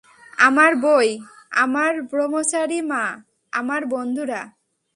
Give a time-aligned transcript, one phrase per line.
[0.37, 1.09] আমার বই,
[1.55, 3.03] আমার ব্রহ্মচারী মা,
[3.53, 4.41] আমার বন্ধুরা।